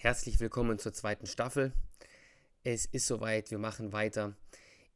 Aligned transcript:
Herzlich 0.00 0.38
willkommen 0.38 0.78
zur 0.78 0.92
zweiten 0.92 1.26
Staffel. 1.26 1.72
Es 2.62 2.86
ist 2.86 3.08
soweit, 3.08 3.50
wir 3.50 3.58
machen 3.58 3.92
weiter. 3.92 4.36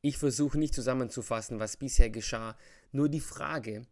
Ich 0.00 0.16
versuche 0.16 0.56
nicht 0.56 0.74
zusammenzufassen, 0.74 1.58
was 1.58 1.76
bisher 1.76 2.08
geschah, 2.08 2.56
nur 2.92 3.08
die 3.08 3.18
Frage, 3.18 3.82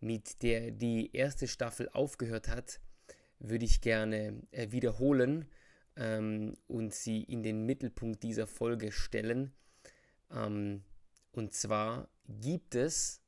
mit 0.00 0.42
der 0.42 0.70
die 0.70 1.14
erste 1.14 1.48
Staffel 1.48 1.90
aufgehört 1.90 2.48
hat, 2.48 2.80
würde 3.40 3.66
ich 3.66 3.82
gerne 3.82 4.40
äh, 4.52 4.70
wiederholen 4.70 5.50
ähm, 5.96 6.54
und 6.66 6.94
sie 6.94 7.22
in 7.22 7.42
den 7.42 7.66
Mittelpunkt 7.66 8.22
dieser 8.22 8.46
Folge 8.46 8.90
stellen. 8.90 9.52
Ähm, 10.30 10.82
und 11.32 11.52
zwar 11.52 12.08
gibt 12.26 12.74
es 12.74 13.20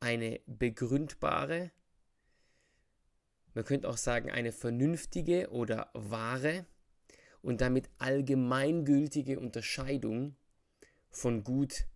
eine 0.00 0.40
begründbare, 0.46 1.72
man 3.54 3.64
könnte 3.64 3.88
auch 3.88 3.96
sagen 3.96 4.30
eine 4.30 4.52
vernünftige 4.52 5.50
oder 5.50 5.90
wahre 5.94 6.66
und 7.40 7.60
damit 7.60 7.88
allgemeingültige 7.98 9.38
Unterscheidung 9.38 10.36
von 11.10 11.44
Gut 11.44 11.86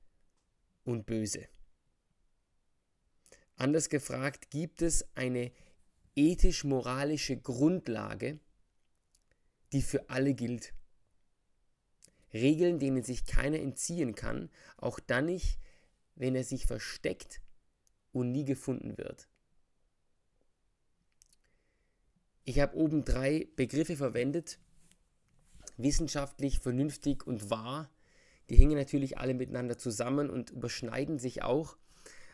und 0.85 1.07
Böse. 1.07 1.49
Anders 3.57 3.89
gefragt, 3.89 4.51
gibt 4.51 4.83
es 4.83 5.05
eine 5.17 5.51
ethisch-moralische 6.15 7.37
Grundlage, 7.37 8.39
die 9.73 9.83
für 9.83 10.09
alle 10.09 10.35
gilt. 10.35 10.75
Regeln, 12.33 12.79
denen 12.79 13.03
sich 13.03 13.25
keiner 13.25 13.59
entziehen 13.59 14.15
kann, 14.15 14.51
auch 14.77 15.01
dann 15.01 15.27
nicht, 15.27 15.59
wenn 16.15 16.35
er 16.35 16.45
sich 16.45 16.67
versteckt 16.67 17.41
und 18.13 18.31
nie 18.31 18.45
gefunden 18.45 18.99
wird. 18.99 19.29
Ich 22.49 22.61
habe 22.61 22.79
oben 22.79 23.05
drei 23.05 23.47
Begriffe 23.57 23.95
verwendet. 23.95 24.59
Wissenschaftlich, 25.77 26.61
vernünftig 26.61 27.27
und 27.27 27.51
wahr. 27.51 27.91
Die 28.49 28.57
hängen 28.57 28.79
natürlich 28.79 29.19
alle 29.19 29.35
miteinander 29.35 29.77
zusammen 29.77 30.31
und 30.31 30.49
überschneiden 30.49 31.19
sich 31.19 31.43
auch. 31.43 31.77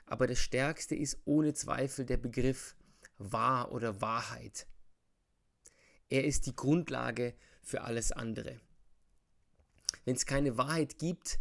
Aber 0.07 0.29
das 0.29 0.39
Stärkste 0.39 0.95
ist 0.95 1.19
ohne 1.25 1.53
Zweifel 1.53 2.05
der 2.05 2.17
Begriff 2.17 2.77
wahr 3.19 3.73
oder 3.73 4.01
Wahrheit. 4.01 4.69
Er 6.09 6.23
ist 6.23 6.47
die 6.47 6.55
Grundlage 6.55 7.35
für 7.61 7.81
alles 7.81 8.13
andere. 8.13 8.61
Wenn 10.05 10.15
es 10.15 10.27
keine 10.27 10.57
Wahrheit 10.57 10.97
gibt, 10.99 11.41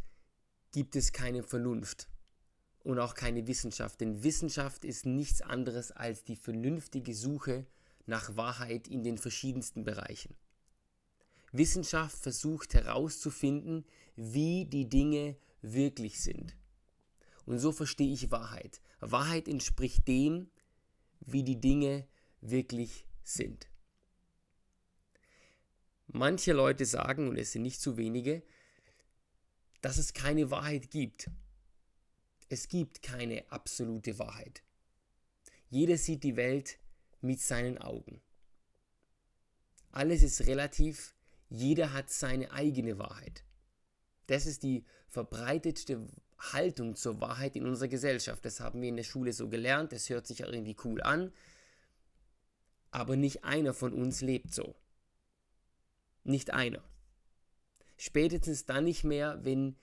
gibt 0.71 0.95
es 0.95 1.13
keine 1.13 1.43
Vernunft 1.43 2.09
und 2.80 2.97
auch 2.97 3.13
keine 3.13 3.45
Wissenschaft. 3.45 4.02
Denn 4.02 4.23
Wissenschaft 4.23 4.83
ist 4.83 5.05
nichts 5.05 5.43
anderes 5.43 5.91
als 5.91 6.23
die 6.23 6.35
vernünftige 6.35 7.13
Suche 7.13 7.67
nach 8.05 8.35
Wahrheit 8.35 8.87
in 8.87 9.03
den 9.03 9.17
verschiedensten 9.17 9.83
Bereichen. 9.83 10.35
Wissenschaft 11.51 12.17
versucht 12.17 12.73
herauszufinden, 12.73 13.85
wie 14.15 14.65
die 14.65 14.89
Dinge 14.89 15.37
wirklich 15.61 16.21
sind. 16.21 16.55
Und 17.45 17.59
so 17.59 17.71
verstehe 17.71 18.11
ich 18.11 18.31
Wahrheit. 18.31 18.81
Wahrheit 18.99 19.47
entspricht 19.47 20.07
dem, 20.07 20.49
wie 21.19 21.43
die 21.43 21.59
Dinge 21.59 22.07
wirklich 22.41 23.05
sind. 23.23 23.67
Manche 26.07 26.53
Leute 26.53 26.85
sagen, 26.85 27.29
und 27.29 27.37
es 27.37 27.51
sind 27.51 27.63
nicht 27.63 27.81
zu 27.81 27.97
wenige, 27.97 28.43
dass 29.81 29.97
es 29.97 30.13
keine 30.13 30.51
Wahrheit 30.51 30.91
gibt. 30.91 31.29
Es 32.49 32.67
gibt 32.67 33.01
keine 33.01 33.49
absolute 33.51 34.19
Wahrheit. 34.19 34.63
Jeder 35.69 35.97
sieht 35.97 36.23
die 36.23 36.35
Welt 36.35 36.77
mit 37.23 37.41
seinen 37.41 37.77
Augen. 37.77 38.21
Alles 39.91 40.23
ist 40.23 40.47
relativ, 40.47 41.16
jeder 41.49 41.93
hat 41.93 42.09
seine 42.09 42.52
eigene 42.52 42.97
Wahrheit. 42.97 43.43
Das 44.27 44.45
ist 44.45 44.63
die 44.63 44.85
verbreitetste 45.07 46.07
Haltung 46.39 46.95
zur 46.95 47.21
Wahrheit 47.21 47.55
in 47.55 47.65
unserer 47.65 47.88
Gesellschaft. 47.88 48.43
Das 48.43 48.59
haben 48.59 48.81
wir 48.81 48.89
in 48.89 48.98
der 48.98 49.03
Schule 49.03 49.31
so 49.33 49.49
gelernt, 49.49 49.92
das 49.92 50.09
hört 50.09 50.27
sich 50.27 50.43
auch 50.43 50.52
irgendwie 50.52 50.75
cool 50.83 51.02
an, 51.02 51.31
aber 52.92 53.15
nicht 53.15 53.43
einer 53.43 53.73
von 53.73 53.93
uns 53.93 54.21
lebt 54.21 54.53
so. 54.53 54.75
Nicht 56.23 56.52
einer. 56.52 56.83
Spätestens 57.98 58.65
dann 58.65 58.86
nicht 58.86 59.03
mehr, 59.03 59.39
wenn 59.43 59.77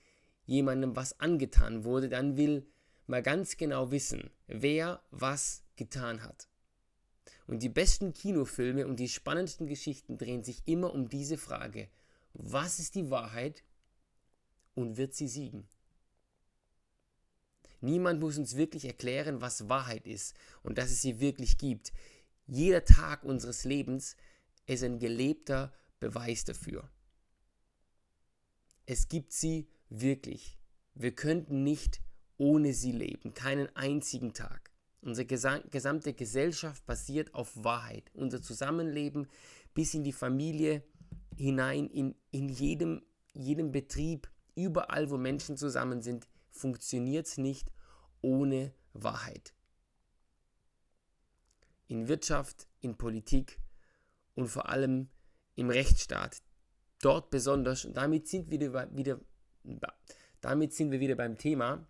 jemandem 0.45 0.97
was 0.97 1.19
angetan 1.21 1.85
wurde, 1.85 2.09
dann 2.09 2.37
will 2.37 2.67
man 3.07 3.23
ganz 3.23 3.57
genau 3.57 3.91
wissen, 3.91 4.31
wer 4.47 5.03
was 5.11 5.65
getan 5.77 6.23
hat. 6.23 6.50
Und 7.51 7.65
die 7.65 7.69
besten 7.69 8.13
Kinofilme 8.13 8.87
und 8.87 9.01
die 9.01 9.09
spannendsten 9.09 9.67
Geschichten 9.67 10.19
drehen 10.19 10.45
sich 10.45 10.63
immer 10.67 10.95
um 10.95 11.09
diese 11.09 11.37
Frage. 11.37 11.89
Was 12.33 12.79
ist 12.79 12.95
die 12.95 13.11
Wahrheit 13.11 13.65
und 14.77 14.97
wird 14.97 15.15
sie 15.15 15.27
siegen? 15.27 15.67
Niemand 17.81 18.21
muss 18.21 18.39
uns 18.39 18.55
wirklich 18.55 18.85
erklären, 18.85 19.41
was 19.41 19.69
Wahrheit 19.69 20.07
ist 20.07 20.37
und 20.63 20.79
dass 20.79 20.93
es 20.93 21.03
sie 21.03 21.19
wirklich 21.19 21.59
gibt. 21.59 21.93
Jeder 22.47 22.85
Tag 22.85 23.25
unseres 23.25 23.65
Lebens 23.65 24.15
ist 24.67 24.85
ein 24.85 25.01
gelebter 25.01 25.73
Beweis 25.99 26.45
dafür. 26.45 26.89
Es 28.87 29.09
gibt 29.09 29.33
sie 29.33 29.67
wirklich. 29.89 30.57
Wir 30.95 31.17
könnten 31.17 31.65
nicht 31.65 32.01
ohne 32.39 32.73
sie 32.75 32.93
leben, 32.93 33.35
keinen 33.35 33.75
einzigen 33.75 34.35
Tag. 34.35 34.70
Unsere 35.03 35.27
gesamte 35.27 36.13
Gesellschaft 36.13 36.85
basiert 36.85 37.35
auf 37.35 37.65
Wahrheit. 37.65 38.11
Unser 38.13 38.43
Zusammenleben 38.43 39.29
bis 39.73 39.95
in 39.95 40.05
die 40.05 40.13
Familie 40.13 40.83
hinein, 41.37 41.89
in, 41.89 42.15
in 42.31 42.49
jedem, 42.51 43.03
jedem 43.33 43.73
Betrieb, 43.73 44.29
überall, 44.55 45.11
wo 45.11 45.17
Menschen 45.17 45.57
zusammen 45.57 46.03
sind, 46.03 46.29
funktioniert 46.51 47.39
nicht 47.39 47.73
ohne 48.21 48.75
Wahrheit. 48.93 49.55
In 51.89 52.09
Wirtschaft, 52.09 52.69
in 52.81 52.99
Politik 52.99 53.59
und 54.35 54.49
vor 54.49 54.69
allem 54.69 55.09
im 55.55 55.71
Rechtsstaat. 55.71 56.43
Dort 57.01 57.31
besonders, 57.31 57.87
und 57.87 57.97
damit 57.97 58.29
sind 58.29 58.51
wir 58.51 58.61
wieder, 58.61 58.95
wieder, 58.95 59.21
damit 60.43 60.75
sind 60.75 60.91
wir 60.91 61.01
wieder 61.01 61.15
beim 61.15 61.39
Thema 61.39 61.87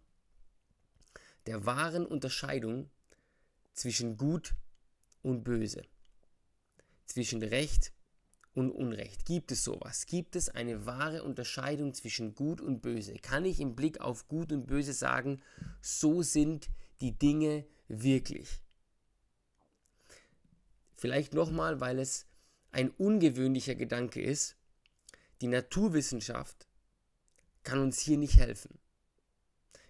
der 1.47 1.67
wahren 1.67 2.07
Unterscheidung 2.07 2.91
zwischen 3.73 4.17
Gut 4.17 4.55
und 5.23 5.45
Böse, 5.45 5.83
zwischen 7.07 7.43
Recht 7.43 7.93
und 8.55 8.71
Unrecht. 8.71 9.25
Gibt 9.25 9.53
es 9.53 9.65
sowas? 9.65 10.07
Gibt 10.07 10.37
es 10.37 10.49
eine 10.49 10.87
wahre 10.87 11.23
Unterscheidung 11.23 11.95
zwischen 11.95 12.35
Gut 12.35 12.61
und 12.61 12.81
Böse? 12.81 13.15
Kann 13.15 13.45
ich 13.45 13.61
im 13.61 13.77
Blick 13.77 14.01
auf 14.01 14.29
Gut 14.29 14.53
und 14.53 14.67
Böse 14.67 14.93
sagen, 14.93 15.41
so 15.81 16.23
sind 16.23 16.71
die 17.01 17.17
Dinge 17.17 17.67
wirklich? 17.89 18.63
Vielleicht 20.97 21.33
nochmal, 21.33 21.81
weil 21.81 21.99
es 21.99 22.27
ein 22.73 22.91
ungewöhnlicher 22.91 23.75
Gedanke 23.75 24.21
ist, 24.21 24.57
die 25.41 25.49
Naturwissenschaft 25.49 26.69
kann 27.63 27.79
uns 27.79 28.01
hier 28.01 28.19
nicht 28.19 28.37
helfen. 28.37 28.79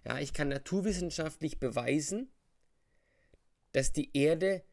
Ja, 0.05 0.19
ich 0.19 0.33
kann 0.33 0.47
naturwissenschaftlich 0.47 1.59
beweisen, 1.59 2.31
dass 3.71 3.93
die 3.93 4.15
Erde 4.15 4.63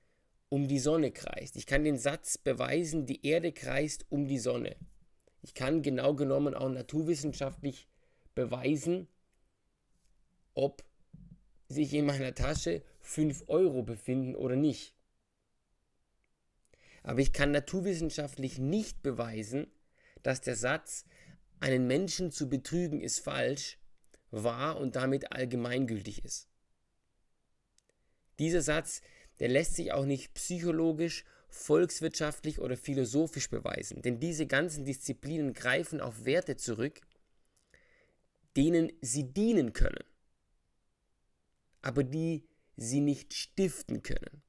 um 0.49 0.69
die 0.69 0.79
Sonne 0.79 1.11
kreist. 1.13 1.57
Ich 1.57 1.67
kann 1.67 1.85
den 1.85 1.99
Satz 1.99 2.39
beweisen, 2.39 3.07
die 3.07 3.27
Erde 3.27 3.53
kreist 3.53 4.07
um 4.09 4.27
die 4.27 4.39
Sonne. 4.39 4.77
Ich 5.43 5.55
kann 5.55 5.83
genau 5.83 6.15
genommen 6.15 6.55
auch 6.55 6.69
naturwissenschaftlich 6.69 7.89
beweisen, 8.35 9.09
ob 10.55 10.85
sich 11.69 11.93
in 11.93 12.07
meiner 12.07 12.35
Tasche 12.35 12.83
5 13.01 13.45
Euro 13.49 13.83
befinden 13.83 14.35
oder 14.35 14.57
nicht. 14.57 14.95
Aber 17.03 17.21
ich 17.21 17.33
kann 17.33 17.53
naturwissenschaftlich 17.53 18.59
nicht 18.59 19.03
beweisen, 19.03 19.71
dass 20.23 20.41
der 20.41 20.57
Satz, 20.57 21.05
einen 21.61 21.87
Menschen 21.87 22.31
zu 22.31 22.49
betrügen 22.49 23.01
ist 23.01 23.21
falsch, 23.21 23.79
wahr 24.31 24.79
und 24.79 24.97
damit 24.97 25.33
allgemeingültig 25.33 26.25
ist. 26.25 26.48
Dieser 28.39 28.63
Satz, 28.63 29.01
der 29.41 29.49
lässt 29.49 29.75
sich 29.75 29.93
auch 29.93 30.05
nicht 30.05 30.35
psychologisch, 30.35 31.25
volkswirtschaftlich 31.49 32.61
oder 32.61 32.77
philosophisch 32.77 33.49
beweisen, 33.49 34.03
denn 34.03 34.21
diese 34.21 34.47
ganzen 34.47 34.85
Disziplinen 34.85 35.55
greifen 35.55 36.01
auf 36.01 36.25
Werte 36.25 36.57
zurück, 36.57 37.01
denen 38.57 38.93
sie 39.01 39.33
dienen 39.33 39.73
können, 39.73 40.05
aber 41.81 42.05
die 42.05 42.47
sie 42.77 43.01
nicht 43.01 43.35
stiften 43.35 44.03
können. 44.03 44.43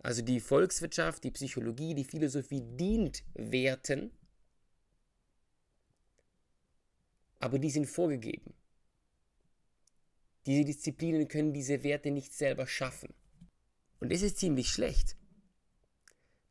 Also 0.00 0.22
die 0.22 0.40
Volkswirtschaft, 0.40 1.24
die 1.24 1.30
Psychologie, 1.30 1.94
die 1.94 2.04
Philosophie 2.04 2.62
dient 2.62 3.24
Werten, 3.34 4.10
aber 7.40 7.58
die 7.58 7.70
sind 7.70 7.86
vorgegeben. 7.86 8.54
Diese 10.46 10.64
Disziplinen 10.64 11.28
können 11.28 11.52
diese 11.52 11.82
Werte 11.82 12.10
nicht 12.10 12.32
selber 12.32 12.66
schaffen. 12.66 13.12
Und 13.98 14.12
das 14.12 14.22
ist 14.22 14.38
ziemlich 14.38 14.68
schlecht. 14.68 15.16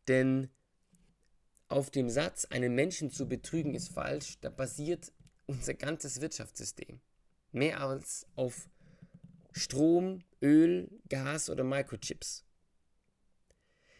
Denn 0.08 0.50
auf 1.68 1.90
dem 1.90 2.10
Satz, 2.10 2.46
einen 2.46 2.76
Menschen 2.76 3.10
zu 3.10 3.28
betrügen 3.28 3.74
ist 3.74 3.90
falsch, 3.94 4.38
da 4.42 4.50
basiert 4.50 5.12
unser 5.46 5.74
ganzes 5.74 6.22
Wirtschaftssystem. 6.22 7.00
Mehr 7.52 7.82
als 7.82 8.28
auf 8.36 8.70
Strom, 9.52 10.24
Öl, 10.42 10.90
Gas 11.08 11.50
oder 11.50 11.64
Microchips. 11.64 12.44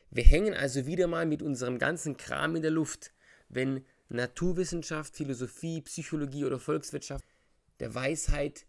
Wir 0.10 0.24
hängen 0.24 0.54
also 0.54 0.86
wieder 0.86 1.08
mal 1.08 1.26
mit 1.26 1.42
unserem 1.42 1.80
ganzen 1.80 2.18
Kram 2.18 2.56
in 2.56 2.62
der 2.62 2.72
Luft, 2.72 3.14
wenn 3.48 3.86
Naturwissenschaft, 4.10 5.16
Philosophie, 5.16 5.82
Psychologie 5.82 6.46
oder 6.46 6.60
Volkswirtschaft 6.60 7.26
der 7.80 7.96
Weisheit 7.96 8.66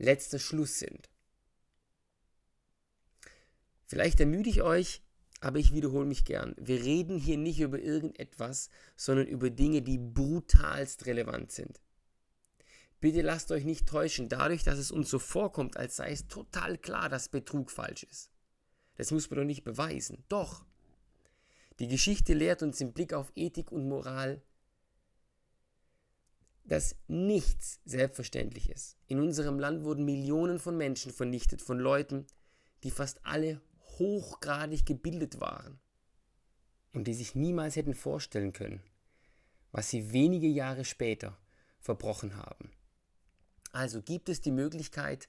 letzter 0.00 0.38
Schluss 0.38 0.78
sind. 0.78 1.10
Vielleicht 3.86 4.20
ermüde 4.20 4.48
ich 4.48 4.62
euch, 4.62 5.02
aber 5.40 5.58
ich 5.58 5.72
wiederhole 5.72 6.06
mich 6.06 6.24
gern. 6.24 6.54
Wir 6.58 6.82
reden 6.82 7.18
hier 7.18 7.36
nicht 7.36 7.60
über 7.60 7.78
irgendetwas, 7.78 8.70
sondern 8.96 9.26
über 9.26 9.50
Dinge, 9.50 9.82
die 9.82 9.98
brutalst 9.98 11.06
relevant 11.06 11.52
sind. 11.52 11.80
Bitte 13.00 13.22
lasst 13.22 13.50
euch 13.50 13.64
nicht 13.64 13.88
täuschen, 13.88 14.28
dadurch, 14.28 14.62
dass 14.62 14.78
es 14.78 14.90
uns 14.90 15.08
so 15.08 15.18
vorkommt, 15.18 15.76
als 15.76 15.96
sei 15.96 16.12
es 16.12 16.28
total 16.28 16.76
klar, 16.76 17.08
dass 17.08 17.30
Betrug 17.30 17.70
falsch 17.70 18.04
ist. 18.04 18.30
Das 18.96 19.10
muss 19.10 19.30
man 19.30 19.38
doch 19.38 19.46
nicht 19.46 19.64
beweisen. 19.64 20.24
Doch. 20.28 20.64
Die 21.78 21.88
Geschichte 21.88 22.34
lehrt 22.34 22.62
uns 22.62 22.80
im 22.82 22.92
Blick 22.92 23.14
auf 23.14 23.32
Ethik 23.34 23.72
und 23.72 23.88
Moral, 23.88 24.42
dass 26.70 26.94
nichts 27.08 27.80
selbstverständlich 27.84 28.70
ist. 28.70 28.96
In 29.08 29.18
unserem 29.18 29.58
Land 29.58 29.82
wurden 29.82 30.04
Millionen 30.04 30.60
von 30.60 30.76
Menschen 30.76 31.12
vernichtet, 31.12 31.60
von 31.60 31.80
Leuten, 31.80 32.28
die 32.84 32.92
fast 32.92 33.26
alle 33.26 33.60
hochgradig 33.98 34.86
gebildet 34.86 35.40
waren 35.40 35.80
und 36.92 37.08
die 37.08 37.14
sich 37.14 37.34
niemals 37.34 37.74
hätten 37.74 37.94
vorstellen 37.94 38.52
können, 38.52 38.84
was 39.72 39.90
sie 39.90 40.12
wenige 40.12 40.46
Jahre 40.46 40.84
später 40.84 41.36
verbrochen 41.80 42.36
haben. 42.36 42.70
Also 43.72 44.00
gibt 44.00 44.28
es 44.28 44.40
die 44.40 44.52
Möglichkeit, 44.52 45.28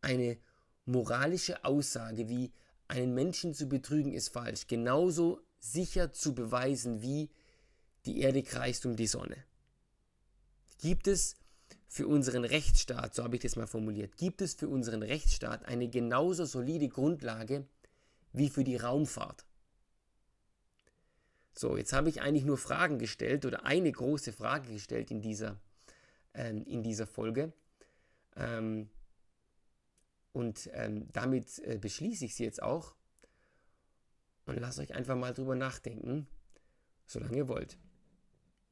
eine 0.00 0.36
moralische 0.84 1.64
Aussage 1.64 2.28
wie 2.28 2.52
einen 2.88 3.14
Menschen 3.14 3.54
zu 3.54 3.68
betrügen 3.68 4.12
ist 4.12 4.30
falsch, 4.30 4.66
genauso 4.66 5.42
sicher 5.60 6.10
zu 6.10 6.34
beweisen 6.34 7.02
wie 7.02 7.30
die 8.04 8.18
Erde 8.18 8.42
kreist 8.42 8.84
um 8.84 8.96
die 8.96 9.06
Sonne. 9.06 9.44
Gibt 10.78 11.06
es 11.06 11.36
für 11.88 12.08
unseren 12.08 12.44
Rechtsstaat, 12.44 13.14
so 13.14 13.22
habe 13.22 13.36
ich 13.36 13.42
das 13.42 13.56
mal 13.56 13.66
formuliert, 13.66 14.16
gibt 14.16 14.42
es 14.42 14.54
für 14.54 14.68
unseren 14.68 15.02
Rechtsstaat 15.02 15.64
eine 15.66 15.88
genauso 15.88 16.44
solide 16.44 16.88
Grundlage 16.88 17.66
wie 18.32 18.48
für 18.48 18.64
die 18.64 18.76
Raumfahrt? 18.76 19.44
So, 21.56 21.76
jetzt 21.76 21.92
habe 21.92 22.08
ich 22.08 22.20
eigentlich 22.20 22.44
nur 22.44 22.58
Fragen 22.58 22.98
gestellt 22.98 23.46
oder 23.46 23.64
eine 23.64 23.92
große 23.92 24.32
Frage 24.32 24.72
gestellt 24.72 25.12
in 25.12 25.22
dieser, 25.22 25.60
ähm, 26.34 26.64
in 26.64 26.82
dieser 26.82 27.06
Folge. 27.06 27.52
Ähm, 28.36 28.90
und 30.32 30.68
ähm, 30.72 31.06
damit 31.12 31.60
äh, 31.60 31.78
beschließe 31.78 32.24
ich 32.24 32.34
sie 32.34 32.42
jetzt 32.42 32.60
auch 32.60 32.96
und 34.46 34.58
lasst 34.58 34.80
euch 34.80 34.94
einfach 34.94 35.16
mal 35.16 35.32
drüber 35.32 35.54
nachdenken, 35.54 36.26
solange 37.06 37.36
ihr 37.36 37.48
wollt. 37.48 37.78